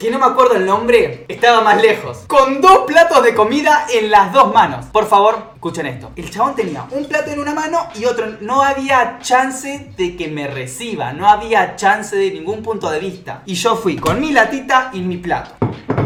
que 0.00 0.10
no 0.10 0.18
me 0.18 0.24
acuerdo 0.24 0.56
el 0.56 0.64
nombre, 0.64 1.26
estaba 1.28 1.60
más 1.60 1.80
lejos. 1.80 2.24
Con 2.26 2.62
dos 2.62 2.84
platos 2.86 3.22
de 3.22 3.34
comida 3.34 3.86
en 3.92 4.10
las 4.10 4.32
dos 4.32 4.52
manos. 4.52 4.86
Por 4.86 5.06
favor, 5.06 5.50
escuchen 5.54 5.84
esto. 5.84 6.10
El 6.16 6.30
chabón 6.30 6.56
tenía 6.56 6.86
un 6.90 7.04
plato 7.04 7.30
en 7.30 7.38
una 7.38 7.52
mano 7.52 7.86
y 7.94 8.06
otro. 8.06 8.26
No 8.40 8.62
había 8.62 9.18
chance 9.20 9.92
de 9.98 10.16
que 10.16 10.28
me 10.28 10.46
reciba. 10.46 11.12
No 11.12 11.28
había 11.28 11.76
chance 11.76 12.16
de 12.16 12.30
ningún 12.30 12.62
punto 12.62 12.90
de 12.90 12.98
vista. 12.98 13.42
Y 13.44 13.52
yo 13.54 13.76
fui 13.76 13.96
con 13.96 14.18
mi 14.20 14.32
latita 14.32 14.88
y 14.94 15.00
mi 15.00 15.18
plato. 15.18 15.50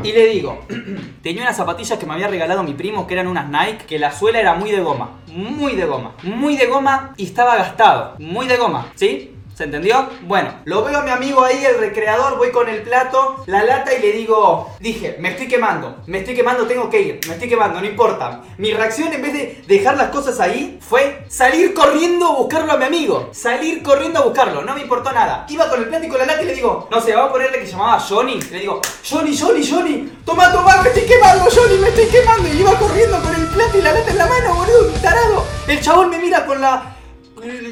Y 0.02 0.11
le 0.11 0.26
digo, 0.26 0.67
tenía 1.23 1.43
unas 1.43 1.56
zapatillas 1.56 1.97
que 1.97 2.05
me 2.05 2.14
había 2.14 2.26
regalado 2.26 2.64
mi 2.64 2.75
primo, 2.75 3.06
que 3.06 3.14
eran 3.14 3.29
unas 3.29 3.49
Nike, 3.49 3.87
que 3.87 4.00
la 4.00 4.11
suela 4.11 4.40
era 4.40 4.55
muy 4.55 4.73
de 4.73 4.81
goma. 4.81 5.20
Muy 5.29 5.76
de 5.76 5.87
goma. 5.87 6.14
Muy 6.25 6.56
de 6.56 6.67
goma 6.67 7.14
y 7.17 7.26
estaba 7.26 7.55
gastado. 7.55 8.17
Muy 8.19 8.49
de 8.49 8.56
goma. 8.56 8.88
¿Sí? 8.97 9.34
¿Se 9.55 9.65
entendió? 9.65 10.09
Bueno, 10.23 10.53
lo 10.65 10.83
veo 10.83 10.99
a 10.99 11.03
mi 11.03 11.11
amigo 11.11 11.45
ahí, 11.45 11.65
el 11.65 11.79
recreador, 11.79 12.37
voy 12.39 12.51
con 12.51 12.69
el 12.69 12.83
plato, 12.83 13.45
la 13.47 13.62
lata 13.62 13.95
y 13.95 14.03
le 14.03 14.11
digo, 14.11 14.75
dije, 14.81 15.17
me 15.21 15.31
estoy 15.31 15.47
quemando, 15.47 15.99
me 16.06 16.19
estoy 16.19 16.35
quemando, 16.35 16.67
tengo 16.67 16.91
que 16.91 17.01
ir, 17.01 17.21
me 17.29 17.35
estoy 17.35 17.49
quemando, 17.49 17.81
no 17.81 17.87
importa. 17.87 18.43
Mi 18.59 18.73
reacción 18.73 19.12
en 19.12 19.23
vez 19.23 19.33
de 19.33 19.65
dejar 19.69 19.97
las 19.97 20.11
cosas 20.11 20.41
ahí 20.41 20.81
fue 20.81 21.25
salir 21.29 21.73
corriendo 21.73 22.27
a 22.27 22.37
buscarlo 22.37 22.73
a 22.73 22.77
mi 22.79 22.85
amigo. 22.85 23.31
Salir 23.33 23.81
corriendo 23.85 24.19
a 24.19 24.23
buscarlo, 24.23 24.62
no 24.62 24.75
me 24.75 24.81
importó 24.81 25.12
nada. 25.12 25.47
Iba 25.49 25.69
con 25.69 25.81
el 25.81 25.89
plato 25.89 26.05
y 26.05 26.09
con 26.09 26.19
la 26.19 26.27
lata 26.27 26.43
y 26.43 26.47
le 26.47 26.55
digo, 26.57 26.89
no 26.91 27.00
sé, 27.00 27.15
vamos 27.15 27.31
a 27.31 27.33
ponerle 27.35 27.61
que 27.61 27.67
llamaba 27.67 28.00
Johnny. 28.00 28.41
Le 28.41 28.59
digo, 28.59 28.81
Johnny, 29.09 29.39
Johnny, 29.39 29.65
Johnny, 29.65 30.19
toma, 30.27 30.50
toma, 30.50 30.83
me 30.83 30.89
estoy 30.89 31.05
quemando, 31.05 31.45
Johnny, 31.45 31.79
me 31.79 31.91
estoy 31.91 32.07
quemando. 32.07 32.49
Y 32.49 32.59
iba 32.59 32.77
corriendo 32.77 33.21
con 33.23 33.33
el 33.33 33.47
plato 33.47 33.79
y 33.79 33.83
la 33.83 33.93
lata 33.93 34.11
en 34.11 34.19
la 34.19 34.27
mano, 34.27 34.55
boludo, 34.55 34.89
un 34.93 35.00
tarado. 35.00 35.45
El 35.69 35.81
chabón 35.81 36.11
me 36.11 36.19
mira 36.19 36.45
con 36.45 36.61
la 36.61 36.94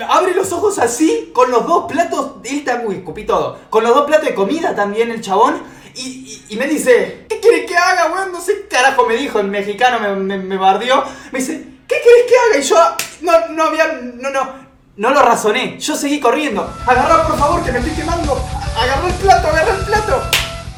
abre 0.09 0.35
los 0.35 0.53
ojos 0.53 0.79
así, 0.79 1.31
con 1.33 1.51
los 1.51 1.67
dos 1.67 1.91
platos, 1.91 2.33
él 2.45 2.65
escupí 2.91 3.25
todo, 3.25 3.59
con 3.71 3.85
los 3.85 3.95
dos 3.95 4.07
platos 4.07 4.29
de 4.29 4.35
comida 4.35 4.75
también 4.75 5.11
el 5.11 5.21
chabón, 5.21 5.63
y, 5.95 6.57
me 6.57 6.67
dice, 6.67 7.27
¿qué 7.29 7.41
quieres 7.41 7.67
que 7.67 7.77
haga, 7.77 8.13
weón? 8.13 8.33
No 8.33 8.41
sé 8.41 8.63
qué 8.63 8.69
carajo 8.69 9.07
me 9.07 9.17
dijo, 9.17 9.41
en 9.41 9.51
mexicano 9.51 9.99
me, 10.01 10.15
me, 10.17 10.39
me 10.39 10.57
bardeó, 10.57 11.05
me 11.33 11.39
dice, 11.39 11.65
¿qué 11.89 11.97
querés 11.97 12.25
que 12.29 12.37
haga? 12.39 12.59
Y 12.59 12.63
yo, 12.63 12.77
no, 13.23 13.49
no 13.55 13.63
había, 13.65 13.93
no, 13.93 14.31
no, 14.31 14.55
no 14.97 15.11
lo 15.11 15.23
razoné, 15.23 15.79
yo 15.79 15.97
seguí 15.97 16.21
corriendo, 16.21 16.71
agarrá 16.87 17.27
por 17.27 17.39
favor 17.39 17.65
que 17.65 17.73
me 17.73 17.79
estoy 17.79 17.95
quemando, 17.95 18.39
agarrá 18.77 19.09
el 19.09 19.15
plato, 19.15 19.49
agarrá 19.49 19.75
el 19.75 19.85
plato. 19.85 20.23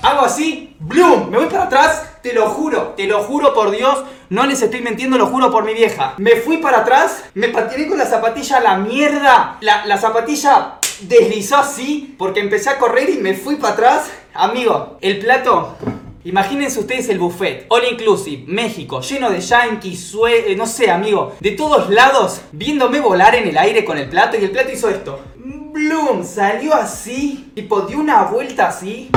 Hago 0.02 0.26
así, 0.26 0.76
¡bloom! 0.80 1.30
Me 1.30 1.38
voy 1.38 1.46
para 1.46 1.64
atrás, 1.64 2.02
te 2.22 2.34
lo 2.34 2.50
juro, 2.50 2.92
te 2.94 3.06
lo 3.06 3.22
juro 3.22 3.54
por 3.54 3.70
Dios, 3.70 4.04
no 4.34 4.46
les 4.46 4.60
estoy 4.60 4.80
mintiendo, 4.80 5.16
lo 5.16 5.28
juro 5.28 5.48
por 5.52 5.64
mi 5.64 5.74
vieja. 5.74 6.14
Me 6.18 6.32
fui 6.32 6.56
para 6.56 6.78
atrás, 6.78 7.22
me 7.34 7.50
patiné 7.50 7.86
con 7.86 7.98
la 7.98 8.04
zapatilla 8.04 8.56
a 8.56 8.60
la 8.60 8.76
mierda. 8.78 9.58
La, 9.60 9.86
la 9.86 9.96
zapatilla 9.96 10.78
deslizó 11.02 11.58
así 11.58 12.16
porque 12.18 12.40
empecé 12.40 12.70
a 12.70 12.78
correr 12.78 13.10
y 13.10 13.18
me 13.18 13.34
fui 13.34 13.54
para 13.56 13.74
atrás. 13.74 14.10
Amigo, 14.34 14.98
el 15.00 15.20
plato. 15.20 15.76
Imagínense 16.24 16.80
ustedes 16.80 17.08
el 17.10 17.20
buffet, 17.20 17.66
all 17.68 17.84
inclusive, 17.84 18.44
México, 18.48 19.02
lleno 19.02 19.30
de 19.30 19.40
yankees, 19.40 20.00
sue 20.00 20.50
eh, 20.50 20.56
no 20.56 20.66
sé, 20.66 20.90
amigo, 20.90 21.36
de 21.38 21.50
todos 21.50 21.90
lados, 21.90 22.40
viéndome 22.50 22.98
volar 22.98 23.34
en 23.34 23.46
el 23.46 23.58
aire 23.58 23.84
con 23.84 23.98
el 23.98 24.08
plato 24.08 24.38
y 24.38 24.44
el 24.44 24.50
plato 24.50 24.72
hizo 24.72 24.88
esto. 24.88 25.20
Bloom, 25.36 26.24
salió 26.24 26.74
así, 26.74 27.52
tipo 27.54 27.82
dio 27.82 28.00
una 28.00 28.22
vuelta 28.24 28.68
así. 28.68 29.10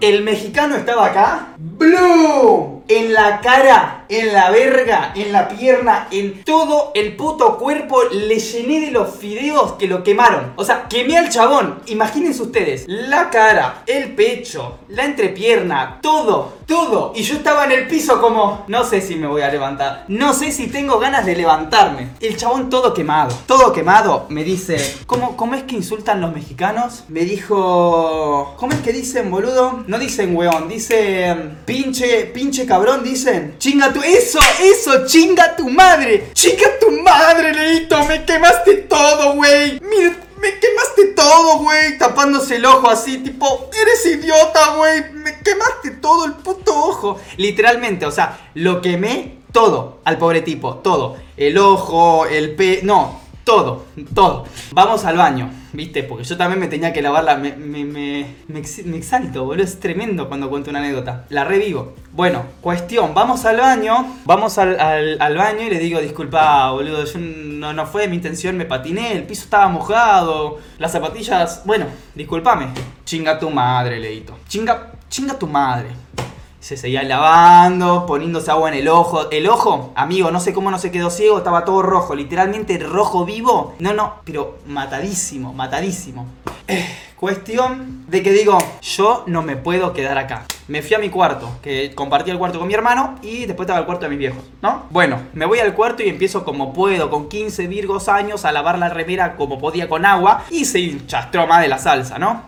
El 0.00 0.22
mexicano 0.24 0.74
estaba 0.74 1.06
acá. 1.06 1.48
¡Bloom! 1.58 2.77
En 2.90 3.12
la 3.12 3.42
cara, 3.42 4.06
en 4.08 4.32
la 4.32 4.50
verga, 4.50 5.12
en 5.14 5.30
la 5.30 5.46
pierna, 5.48 6.08
en 6.10 6.42
todo 6.42 6.90
el 6.94 7.16
puto 7.16 7.58
cuerpo 7.58 8.04
le 8.04 8.38
llené 8.38 8.80
de 8.80 8.90
los 8.90 9.14
fideos 9.16 9.72
que 9.72 9.86
lo 9.86 10.02
quemaron. 10.02 10.54
O 10.56 10.64
sea, 10.64 10.86
quemé 10.88 11.18
al 11.18 11.28
chabón. 11.28 11.80
Imagínense 11.84 12.40
ustedes, 12.40 12.84
la 12.88 13.28
cara, 13.28 13.82
el 13.86 14.14
pecho, 14.14 14.78
la 14.88 15.04
entrepierna, 15.04 15.98
todo, 16.00 16.54
todo. 16.66 17.12
Y 17.14 17.24
yo 17.24 17.34
estaba 17.34 17.66
en 17.66 17.72
el 17.72 17.88
piso 17.88 18.22
como, 18.22 18.64
no 18.68 18.84
sé 18.84 19.02
si 19.02 19.16
me 19.16 19.26
voy 19.26 19.42
a 19.42 19.50
levantar. 19.50 20.06
No 20.08 20.32
sé 20.32 20.50
si 20.50 20.68
tengo 20.68 20.98
ganas 20.98 21.26
de 21.26 21.36
levantarme. 21.36 22.12
El 22.20 22.38
chabón 22.38 22.70
todo 22.70 22.94
quemado, 22.94 23.36
todo 23.46 23.72
quemado. 23.74 24.24
Me 24.30 24.44
dice, 24.44 24.78
¿cómo, 25.04 25.36
cómo 25.36 25.54
es 25.54 25.64
que 25.64 25.76
insultan 25.76 26.22
los 26.22 26.32
mexicanos? 26.32 27.04
Me 27.08 27.20
dijo, 27.20 28.54
¿cómo 28.56 28.72
es 28.72 28.80
que 28.80 28.94
dicen, 28.94 29.30
boludo? 29.30 29.84
No 29.86 29.98
dicen 29.98 30.34
weón, 30.34 30.68
dicen 30.68 31.58
pinche, 31.66 32.24
pinche 32.32 32.66
dicen. 33.02 33.56
Chinga 33.58 33.92
tu, 33.92 34.02
eso, 34.02 34.38
eso, 34.60 35.06
chinga 35.06 35.56
tu 35.56 35.68
madre. 35.68 36.30
Chinga 36.32 36.78
tu 36.80 36.90
madre, 37.02 37.52
Leito, 37.52 38.04
me 38.04 38.24
quemaste 38.24 38.74
todo, 38.88 39.34
güey. 39.34 39.80
Mira, 39.80 40.16
Me 40.40 40.58
quemaste 40.60 41.06
todo, 41.16 41.58
güey. 41.58 41.98
Tapándose 41.98 42.56
el 42.56 42.64
ojo 42.64 42.88
así, 42.88 43.18
tipo, 43.18 43.68
eres 43.80 44.06
idiota, 44.06 44.74
güey. 44.76 45.12
Me 45.12 45.38
quemaste 45.40 45.90
todo 46.00 46.26
el 46.26 46.32
puto 46.34 46.72
ojo. 46.74 47.20
Literalmente, 47.36 48.06
o 48.06 48.12
sea, 48.12 48.50
lo 48.54 48.80
quemé 48.80 49.38
todo 49.52 50.00
al 50.04 50.18
pobre 50.18 50.42
tipo, 50.42 50.76
todo. 50.76 51.16
El 51.36 51.58
ojo, 51.58 52.26
el 52.26 52.54
pe... 52.54 52.80
No, 52.82 53.20
todo, 53.48 53.86
todo. 54.14 54.44
Vamos 54.72 55.06
al 55.06 55.16
baño, 55.16 55.50
¿viste? 55.72 56.02
Porque 56.02 56.22
yo 56.22 56.36
también 56.36 56.60
me 56.60 56.68
tenía 56.68 56.92
que 56.92 57.00
lavarla. 57.00 57.36
Me, 57.36 57.56
me, 57.56 57.82
me, 57.86 58.58
exalto, 58.98 59.46
boludo. 59.46 59.64
Es 59.64 59.80
tremendo 59.80 60.28
cuando 60.28 60.50
cuento 60.50 60.68
una 60.68 60.80
anécdota. 60.80 61.24
La 61.30 61.44
revivo. 61.44 61.94
Bueno, 62.12 62.42
cuestión. 62.60 63.14
Vamos 63.14 63.46
al 63.46 63.56
baño. 63.56 64.18
Vamos 64.26 64.58
al, 64.58 64.78
al, 64.78 65.36
baño 65.38 65.62
y 65.62 65.70
le 65.70 65.78
digo, 65.78 65.98
disculpa, 65.98 66.70
boludo. 66.72 67.06
Yo 67.06 67.18
no, 67.18 67.72
no 67.72 67.86
fue 67.86 68.06
mi 68.06 68.16
intención, 68.16 68.54
me 68.54 68.66
patiné. 68.66 69.12
El 69.12 69.24
piso 69.24 69.44
estaba 69.44 69.66
mojado. 69.68 70.58
Las 70.76 70.92
zapatillas. 70.92 71.62
Bueno, 71.64 71.86
discúlpame. 72.14 72.68
Chinga 73.06 73.38
tu 73.38 73.48
madre, 73.48 73.98
Leito. 73.98 74.36
Chinga, 74.46 74.92
chinga 75.08 75.38
tu 75.38 75.46
madre 75.46 75.88
se 76.60 76.76
seguía 76.76 77.02
lavando, 77.02 78.04
poniéndose 78.06 78.50
agua 78.50 78.68
en 78.70 78.78
el 78.78 78.88
ojo. 78.88 79.30
El 79.30 79.48
ojo, 79.48 79.92
amigo, 79.94 80.30
no 80.30 80.40
sé 80.40 80.52
cómo 80.52 80.70
no 80.70 80.78
se 80.78 80.90
quedó 80.90 81.10
ciego, 81.10 81.38
estaba 81.38 81.64
todo 81.64 81.82
rojo, 81.82 82.14
literalmente 82.14 82.78
rojo 82.78 83.24
vivo. 83.24 83.74
No, 83.78 83.92
no, 83.92 84.14
pero 84.24 84.58
matadísimo, 84.66 85.52
matadísimo. 85.52 86.26
Eh, 86.66 86.86
cuestión 87.16 88.04
de 88.08 88.22
que 88.22 88.32
digo, 88.32 88.58
yo 88.82 89.24
no 89.26 89.42
me 89.42 89.56
puedo 89.56 89.92
quedar 89.92 90.18
acá. 90.18 90.44
Me 90.66 90.82
fui 90.82 90.94
a 90.94 90.98
mi 90.98 91.08
cuarto, 91.08 91.50
que 91.62 91.94
compartía 91.94 92.32
el 92.32 92.38
cuarto 92.38 92.58
con 92.58 92.68
mi 92.68 92.74
hermano 92.74 93.18
y 93.22 93.46
después 93.46 93.64
estaba 93.64 93.80
el 93.80 93.86
cuarto 93.86 94.04
de 94.04 94.10
mis 94.10 94.18
viejos, 94.18 94.42
¿no? 94.60 94.84
Bueno, 94.90 95.18
me 95.32 95.46
voy 95.46 95.60
al 95.60 95.74
cuarto 95.74 96.02
y 96.02 96.08
empiezo 96.10 96.44
como 96.44 96.74
puedo, 96.74 97.08
con 97.08 97.28
15 97.28 97.66
virgos 97.68 98.08
años, 98.08 98.44
a 98.44 98.52
lavar 98.52 98.78
la 98.78 98.90
remera 98.90 99.36
como 99.36 99.58
podía 99.58 99.88
con 99.88 100.04
agua 100.04 100.44
y 100.50 100.66
se 100.66 100.80
hinchastró 100.80 101.46
más 101.46 101.62
de 101.62 101.68
la 101.68 101.78
salsa, 101.78 102.18
¿no? 102.18 102.42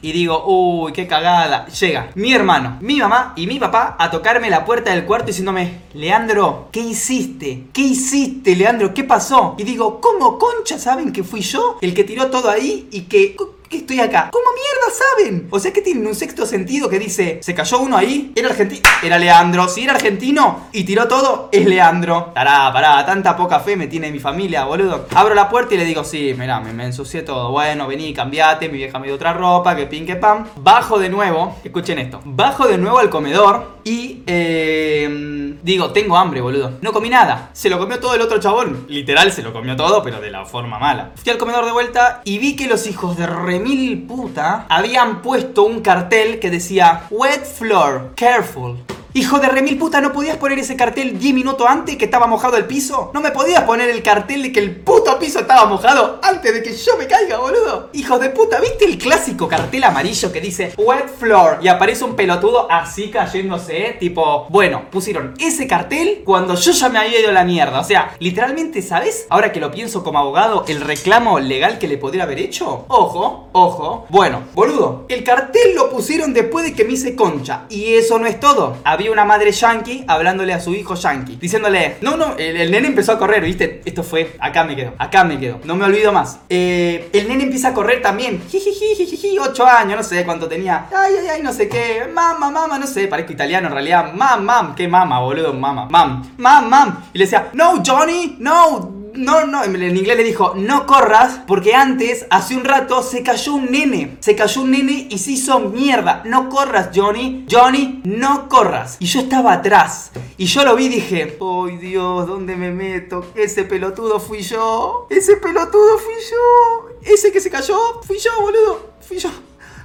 Y 0.00 0.12
digo, 0.12 0.44
uy, 0.46 0.92
qué 0.92 1.06
cagada. 1.06 1.66
Llega 1.66 2.10
mi 2.14 2.32
hermano, 2.32 2.78
mi 2.80 2.98
mamá 2.98 3.32
y 3.36 3.46
mi 3.46 3.58
papá 3.58 3.96
a 3.98 4.10
tocarme 4.10 4.50
la 4.50 4.64
puerta 4.64 4.90
del 4.90 5.04
cuarto 5.04 5.26
diciéndome, 5.26 5.82
Leandro, 5.94 6.68
¿qué 6.72 6.80
hiciste? 6.80 7.64
¿Qué 7.72 7.82
hiciste, 7.82 8.56
Leandro? 8.56 8.94
¿Qué 8.94 9.04
pasó? 9.04 9.54
Y 9.58 9.64
digo, 9.64 10.00
¿cómo 10.00 10.38
concha 10.38 10.78
saben 10.78 11.12
que 11.12 11.24
fui 11.24 11.40
yo 11.40 11.78
el 11.80 11.94
que 11.94 12.04
tiró 12.04 12.30
todo 12.30 12.50
ahí 12.50 12.88
y 12.90 13.02
que 13.02 13.36
estoy 13.78 14.00
acá. 14.00 14.30
¿Cómo 14.32 14.46
mierda 14.52 14.92
saben? 14.92 15.48
O 15.50 15.58
sea 15.58 15.72
que 15.72 15.82
tienen 15.82 16.06
un 16.06 16.14
sexto 16.14 16.46
sentido 16.46 16.88
que 16.88 16.98
dice, 16.98 17.38
se 17.42 17.54
cayó 17.54 17.80
uno 17.80 17.96
ahí, 17.96 18.32
era 18.34 18.48
argentino, 18.48 18.88
era 19.02 19.18
Leandro. 19.18 19.68
Si 19.68 19.84
era 19.84 19.94
argentino 19.94 20.68
y 20.72 20.84
tiró 20.84 21.08
todo, 21.08 21.48
es 21.52 21.66
Leandro. 21.66 22.32
Pará, 22.34 22.72
pará, 22.72 23.04
tanta 23.04 23.36
poca 23.36 23.60
fe 23.60 23.76
me 23.76 23.86
tiene 23.86 24.10
mi 24.10 24.18
familia, 24.18 24.64
boludo. 24.64 25.06
Abro 25.14 25.34
la 25.34 25.48
puerta 25.48 25.74
y 25.74 25.78
le 25.78 25.84
digo, 25.84 26.04
sí, 26.04 26.34
mirá, 26.38 26.60
me, 26.60 26.72
me 26.72 26.84
ensucié 26.84 27.22
todo. 27.22 27.50
Bueno, 27.50 27.86
vení, 27.86 28.12
cambiate, 28.14 28.68
mi 28.68 28.78
vieja 28.78 28.98
me 28.98 29.06
dio 29.06 29.16
otra 29.16 29.32
ropa, 29.32 29.76
que 29.76 29.86
pin, 29.86 30.06
que 30.06 30.16
pam. 30.16 30.46
Bajo 30.56 30.98
de 30.98 31.08
nuevo, 31.08 31.56
escuchen 31.64 31.98
esto. 31.98 32.20
Bajo 32.24 32.66
de 32.66 32.78
nuevo 32.78 32.98
al 32.98 33.10
comedor 33.10 33.80
y 33.84 34.22
eh, 34.26 35.56
digo, 35.62 35.92
tengo 35.92 36.16
hambre, 36.16 36.40
boludo. 36.40 36.72
No 36.80 36.92
comí 36.92 37.08
nada. 37.08 37.50
Se 37.52 37.70
lo 37.70 37.78
comió 37.78 37.98
todo 38.00 38.14
el 38.14 38.20
otro 38.20 38.38
chabón. 38.38 38.86
Literal, 38.88 39.32
se 39.32 39.42
lo 39.42 39.52
comió 39.52 39.76
todo, 39.76 40.02
pero 40.02 40.20
de 40.20 40.30
la 40.30 40.44
forma 40.44 40.78
mala. 40.78 41.12
Fui 41.16 41.30
al 41.32 41.38
comedor 41.38 41.64
de 41.64 41.72
vuelta 41.72 42.22
y 42.24 42.38
vi 42.38 42.56
que 42.56 42.68
los 42.68 42.86
hijos 42.86 43.16
de 43.16 43.26
mil 43.60 44.02
puta 44.02 44.66
habían 44.68 45.22
puesto 45.22 45.62
un 45.64 45.80
cartel 45.80 46.38
que 46.38 46.50
decía 46.50 47.06
Wet 47.10 47.44
floor, 47.44 48.12
careful. 48.14 48.78
Hijo 49.14 49.38
de 49.40 49.48
remil 49.48 49.76
puta, 49.76 50.00
¿no 50.00 50.10
podías 50.10 50.38
poner 50.38 50.58
ese 50.58 50.74
cartel 50.74 51.18
10 51.18 51.34
minutos 51.34 51.66
antes 51.68 51.96
que 51.96 52.06
estaba 52.06 52.26
mojado 52.26 52.56
el 52.56 52.64
piso? 52.64 53.10
¿No 53.12 53.20
me 53.20 53.30
podías 53.30 53.64
poner 53.64 53.90
el 53.90 54.02
cartel 54.02 54.42
de 54.42 54.52
que 54.52 54.60
el 54.60 54.74
puto 54.76 55.18
piso 55.18 55.40
estaba 55.40 55.66
mojado 55.66 56.18
antes 56.22 56.54
de 56.54 56.62
que 56.62 56.74
yo 56.74 56.96
me 56.96 57.06
caiga, 57.06 57.36
boludo? 57.36 57.90
Hijo 57.92 58.18
de 58.18 58.30
puta, 58.30 58.58
¿viste 58.58 58.86
el 58.86 58.96
clásico 58.96 59.48
cartel 59.48 59.84
amarillo 59.84 60.32
que 60.32 60.40
dice 60.40 60.72
wet 60.78 61.14
floor 61.18 61.58
y 61.60 61.68
aparece 61.68 62.04
un 62.04 62.16
pelotudo 62.16 62.72
así 62.72 63.10
cayéndose? 63.10 63.98
Tipo, 64.00 64.46
bueno, 64.48 64.84
pusieron 64.90 65.34
ese 65.38 65.66
cartel 65.66 66.22
cuando 66.24 66.54
yo 66.54 66.72
ya 66.72 66.88
me 66.88 66.98
había 66.98 67.20
ido 67.20 67.28
a 67.28 67.34
la 67.34 67.44
mierda. 67.44 67.80
O 67.80 67.84
sea, 67.84 68.16
literalmente, 68.18 68.80
¿sabes? 68.80 69.26
Ahora 69.28 69.52
que 69.52 69.60
lo 69.60 69.70
pienso 69.70 70.02
como 70.02 70.20
abogado, 70.20 70.64
el 70.68 70.80
reclamo 70.80 71.38
legal 71.38 71.78
que 71.78 71.86
le 71.86 71.98
podría 71.98 72.22
haber 72.22 72.38
hecho. 72.38 72.86
Ojo, 72.88 73.50
ojo. 73.52 74.06
Bueno, 74.08 74.44
boludo, 74.54 75.04
el 75.10 75.22
cartel 75.22 75.74
lo 75.74 75.90
pusieron 75.90 76.32
después 76.32 76.64
de 76.64 76.72
que 76.72 76.86
me 76.86 76.94
hice 76.94 77.14
concha. 77.14 77.66
Y 77.68 77.92
eso 77.92 78.18
no 78.18 78.26
es 78.26 78.40
todo 78.40 78.78
una 79.08 79.24
madre 79.24 79.52
yankee 79.52 80.04
hablándole 80.06 80.52
a 80.52 80.60
su 80.60 80.74
hijo 80.74 80.94
yankee, 80.94 81.36
diciéndole, 81.36 81.96
no, 82.00 82.16
no, 82.16 82.36
el, 82.36 82.70
nene 82.70 82.88
empezó 82.88 83.12
a 83.12 83.18
correr, 83.18 83.42
viste, 83.42 83.82
esto 83.84 84.02
fue, 84.02 84.36
acá 84.38 84.64
me 84.64 84.76
quedo, 84.76 84.94
acá 84.98 85.24
me 85.24 85.38
quedo, 85.38 85.60
no 85.64 85.76
me 85.76 85.84
olvido 85.84 86.12
más. 86.12 86.40
Eh, 86.48 87.10
el 87.12 87.28
nene 87.28 87.44
empieza 87.44 87.68
a 87.68 87.74
correr 87.74 88.02
también, 88.02 88.42
jiji, 88.48 89.38
8 89.38 89.66
años, 89.66 89.96
no 89.96 90.02
sé 90.02 90.24
cuánto 90.24 90.48
tenía, 90.48 90.86
ay, 90.94 91.14
ay, 91.20 91.26
ay, 91.28 91.42
no 91.42 91.52
sé 91.52 91.68
qué, 91.68 92.06
mamá, 92.12 92.50
mamá, 92.50 92.78
no 92.78 92.86
sé, 92.86 93.08
parezco 93.08 93.32
italiano 93.32 93.68
en 93.68 93.74
realidad, 93.74 94.12
mam, 94.12 94.44
mam, 94.44 94.74
qué 94.74 94.88
mama, 94.88 95.20
boludo, 95.20 95.52
mama, 95.52 95.86
mam, 95.90 96.34
mam, 96.36 96.68
mam, 96.68 97.04
y 97.12 97.18
le 97.18 97.24
decía, 97.24 97.50
no, 97.54 97.82
Johnny, 97.84 98.36
no, 98.38 99.01
no, 99.14 99.46
no, 99.46 99.64
en 99.64 99.96
inglés 99.96 100.16
le 100.16 100.24
dijo, 100.24 100.54
no 100.56 100.86
corras, 100.86 101.40
porque 101.46 101.74
antes, 101.74 102.26
hace 102.30 102.56
un 102.56 102.64
rato, 102.64 103.02
se 103.02 103.22
cayó 103.22 103.54
un 103.54 103.70
nene. 103.70 104.16
Se 104.20 104.34
cayó 104.34 104.62
un 104.62 104.70
nene 104.70 105.06
y 105.10 105.18
se 105.18 105.32
hizo 105.32 105.60
mierda. 105.60 106.22
No 106.24 106.48
corras, 106.48 106.90
Johnny. 106.94 107.46
Johnny, 107.50 108.00
no 108.04 108.48
corras. 108.48 108.96
Y 109.00 109.06
yo 109.06 109.20
estaba 109.20 109.52
atrás. 109.52 110.10
Y 110.36 110.46
yo 110.46 110.64
lo 110.64 110.74
vi 110.76 110.86
y 110.86 110.88
dije, 110.90 111.38
¡ay 111.40 111.76
Dios! 111.78 112.26
¿Dónde 112.26 112.56
me 112.56 112.70
meto? 112.70 113.32
Ese 113.34 113.64
pelotudo 113.64 114.20
fui 114.20 114.42
yo. 114.42 115.06
Ese 115.10 115.36
pelotudo 115.36 115.98
fui 115.98 116.14
yo. 116.30 116.88
Ese 117.02 117.32
que 117.32 117.40
se 117.40 117.50
cayó, 117.50 118.02
fui 118.02 118.18
yo, 118.18 118.30
boludo. 118.40 118.92
Fui 119.00 119.18
yo. 119.18 119.30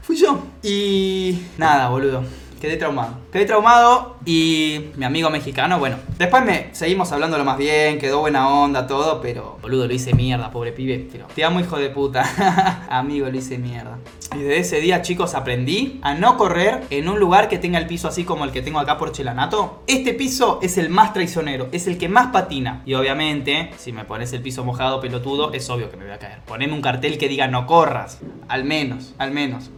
Fui 0.01 0.15
yo. 0.15 0.39
Y 0.63 1.37
nada, 1.57 1.89
boludo. 1.89 2.23
Quedé 2.59 2.77
traumado. 2.77 3.17
Quedé 3.31 3.45
traumado 3.45 4.17
y 4.25 4.89
mi 4.95 5.05
amigo 5.05 5.29
mexicano, 5.29 5.77
bueno, 5.77 5.97
después 6.17 6.43
me 6.43 6.69
seguimos 6.73 7.11
hablando 7.11 7.37
lo 7.37 7.45
más 7.45 7.57
bien, 7.57 7.99
quedó 7.99 8.19
buena 8.19 8.49
onda, 8.49 8.87
todo, 8.87 9.21
pero 9.21 9.59
boludo, 9.61 9.87
lo 9.87 9.93
hice 9.93 10.13
mierda, 10.13 10.49
pobre 10.49 10.71
pibe. 10.71 11.07
Pero 11.11 11.27
te 11.27 11.43
amo, 11.43 11.59
hijo 11.59 11.77
de 11.77 11.89
puta. 11.89 12.87
amigo, 12.89 13.29
lo 13.29 13.37
hice 13.37 13.59
mierda. 13.59 13.99
Y 14.35 14.39
desde 14.39 14.59
ese 14.59 14.81
día, 14.81 15.01
chicos, 15.03 15.35
aprendí 15.35 15.99
a 16.01 16.15
no 16.15 16.35
correr 16.37 16.83
en 16.89 17.07
un 17.09 17.19
lugar 17.19 17.47
que 17.47 17.59
tenga 17.59 17.77
el 17.77 17.85
piso 17.85 18.07
así 18.07 18.23
como 18.23 18.43
el 18.43 18.51
que 18.51 18.61
tengo 18.61 18.79
acá 18.79 18.97
por 18.97 19.11
Chelanato. 19.11 19.83
Este 19.87 20.13
piso 20.13 20.59
es 20.61 20.77
el 20.77 20.89
más 20.89 21.13
traicionero, 21.13 21.69
es 21.71 21.85
el 21.87 21.97
que 21.97 22.09
más 22.09 22.27
patina. 22.27 22.81
Y 22.85 22.95
obviamente, 22.95 23.71
si 23.77 23.91
me 23.93 24.03
pones 24.03 24.33
el 24.33 24.41
piso 24.41 24.63
mojado, 24.63 24.99
pelotudo, 24.99 25.53
es 25.53 25.69
obvio 25.69 25.91
que 25.91 25.97
me 25.97 26.05
voy 26.05 26.13
a 26.13 26.19
caer. 26.19 26.39
Poneme 26.45 26.73
un 26.73 26.81
cartel 26.81 27.17
que 27.17 27.27
diga 27.27 27.47
no 27.47 27.67
corras. 27.67 28.19
Al 28.47 28.63
menos, 28.63 29.13
al 29.17 29.31
menos. 29.31 29.69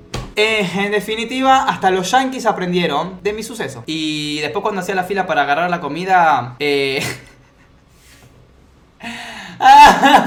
Eh, 0.41 0.65
en 0.73 0.91
definitiva, 0.91 1.65
hasta 1.65 1.91
los 1.91 2.09
yankees 2.11 2.45
aprendieron 2.45 3.19
de 3.21 3.33
mi 3.33 3.43
suceso. 3.43 3.83
Y 3.85 4.39
después 4.39 4.63
cuando 4.63 4.79
hacía 4.79 4.95
la 4.95 5.03
fila 5.03 5.27
para 5.27 5.41
agarrar 5.41 5.69
la 5.69 5.81
comida... 5.81 6.55
Eh... 6.59 7.03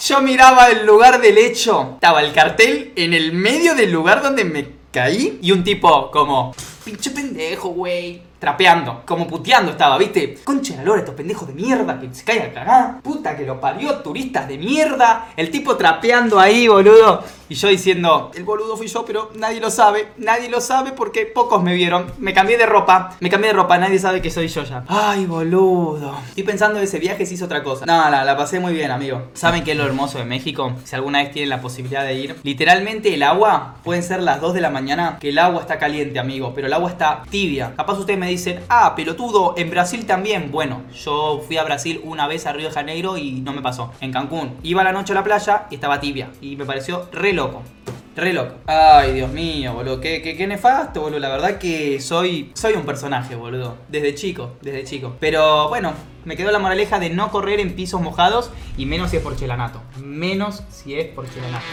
Yo 0.00 0.20
miraba 0.22 0.70
el 0.70 0.84
lugar 0.84 1.20
del 1.20 1.38
hecho. 1.38 1.92
Estaba 1.94 2.20
el 2.20 2.32
cartel 2.32 2.92
en 2.96 3.14
el 3.14 3.32
medio 3.32 3.76
del 3.76 3.92
lugar 3.92 4.22
donde 4.22 4.44
me 4.44 4.70
caí. 4.90 5.38
Y 5.40 5.52
un 5.52 5.62
tipo 5.62 6.10
como... 6.10 6.52
Pinche 6.84 7.12
pendejo, 7.12 7.68
güey 7.68 8.26
trapeando, 8.38 9.02
como 9.06 9.26
puteando 9.26 9.72
estaba, 9.72 9.96
¿viste? 9.98 10.38
Concha 10.44 10.76
la 10.76 10.84
lora, 10.84 11.00
estos 11.00 11.14
pendejos 11.14 11.48
de 11.48 11.54
mierda 11.54 11.98
que 11.98 12.12
se 12.14 12.24
caigan 12.24 12.50
a 12.50 12.52
cagar. 12.52 13.00
Puta 13.02 13.36
que 13.36 13.44
lo 13.46 13.60
parió, 13.60 13.96
turistas 13.96 14.46
de 14.46 14.58
mierda. 14.58 15.28
El 15.36 15.50
tipo 15.50 15.76
trapeando 15.76 16.38
ahí, 16.38 16.68
boludo. 16.68 17.24
Y 17.48 17.54
yo 17.54 17.68
diciendo, 17.68 18.32
el 18.34 18.42
boludo 18.42 18.76
fui 18.76 18.88
yo, 18.88 19.04
pero 19.04 19.30
nadie 19.36 19.60
lo 19.60 19.70
sabe. 19.70 20.08
Nadie 20.16 20.48
lo 20.48 20.60
sabe 20.60 20.92
porque 20.92 21.26
pocos 21.26 21.62
me 21.62 21.74
vieron. 21.74 22.06
Me 22.18 22.34
cambié 22.34 22.58
de 22.58 22.66
ropa. 22.66 23.16
Me 23.20 23.30
cambié 23.30 23.50
de 23.50 23.56
ropa, 23.56 23.78
nadie 23.78 24.00
sabe 24.00 24.20
que 24.20 24.30
soy 24.30 24.48
yo 24.48 24.64
ya. 24.64 24.84
Ay, 24.88 25.26
boludo. 25.26 26.18
Estoy 26.28 26.42
pensando 26.42 26.78
en 26.78 26.84
ese 26.84 26.98
viaje 26.98 27.24
si 27.24 27.34
hizo 27.34 27.44
otra 27.44 27.62
cosa. 27.62 27.86
No, 27.86 28.10
la, 28.10 28.24
la 28.24 28.36
pasé 28.36 28.58
muy 28.58 28.72
bien, 28.72 28.90
amigo. 28.90 29.28
¿Saben 29.34 29.62
qué 29.62 29.72
es 29.72 29.76
lo 29.76 29.84
hermoso 29.84 30.18
de 30.18 30.24
México? 30.24 30.72
Si 30.82 30.96
alguna 30.96 31.22
vez 31.22 31.30
tienen 31.30 31.50
la 31.50 31.60
posibilidad 31.60 32.04
de 32.04 32.14
ir. 32.14 32.36
Literalmente 32.42 33.14
el 33.14 33.22
agua, 33.22 33.76
pueden 33.84 34.02
ser 34.02 34.22
las 34.22 34.40
2 34.40 34.54
de 34.54 34.60
la 34.60 34.70
mañana, 34.70 35.18
que 35.20 35.28
el 35.28 35.38
agua 35.38 35.60
está 35.60 35.78
caliente, 35.78 36.18
amigo. 36.18 36.52
Pero 36.52 36.66
el 36.66 36.72
agua 36.72 36.90
está 36.90 37.22
tibia. 37.30 37.74
Capaz 37.76 37.98
ustedes 37.98 38.18
me 38.18 38.28
dicen, 38.28 38.60
ah, 38.68 38.94
pelotudo, 38.96 39.54
en 39.56 39.70
Brasil 39.70 40.04
también. 40.04 40.50
Bueno, 40.50 40.82
yo 40.92 41.40
fui 41.46 41.58
a 41.58 41.62
Brasil 41.62 42.00
una 42.02 42.26
vez 42.26 42.44
a 42.46 42.52
Río 42.52 42.68
de 42.68 42.74
Janeiro 42.74 43.16
y 43.16 43.40
no 43.40 43.52
me 43.52 43.62
pasó. 43.62 43.92
En 44.00 44.12
Cancún. 44.12 44.56
Iba 44.64 44.82
la 44.82 44.92
noche 44.92 45.12
a 45.12 45.14
la 45.14 45.22
playa 45.22 45.66
y 45.70 45.76
estaba 45.76 46.00
tibia. 46.00 46.30
Y 46.40 46.56
me 46.56 46.64
pareció 46.64 47.08
re 47.12 47.35
loco. 47.36 47.62
Re 48.16 48.32
loco. 48.32 48.54
Ay, 48.66 49.12
Dios 49.12 49.30
mío, 49.30 49.74
boludo. 49.74 50.00
Qué, 50.00 50.22
qué, 50.22 50.46
nefasto, 50.46 51.02
boludo. 51.02 51.20
La 51.20 51.28
verdad 51.28 51.58
que 51.58 52.00
soy, 52.00 52.50
soy 52.54 52.72
un 52.72 52.86
personaje, 52.86 53.36
boludo. 53.36 53.76
Desde 53.88 54.14
chico, 54.14 54.54
desde 54.62 54.84
chico. 54.84 55.16
Pero 55.20 55.68
bueno, 55.68 55.92
me 56.24 56.34
quedó 56.34 56.50
la 56.50 56.58
moraleja 56.58 56.98
de 56.98 57.10
no 57.10 57.30
correr 57.30 57.60
en 57.60 57.74
pisos 57.76 58.00
mojados 58.00 58.50
y 58.78 58.86
menos 58.86 59.10
si 59.10 59.18
es 59.18 59.22
por 59.22 59.36
chelanato. 59.36 59.82
Menos 60.02 60.64
si 60.70 60.98
es 60.98 61.08
por 61.08 61.30
chelanato. 61.30 61.64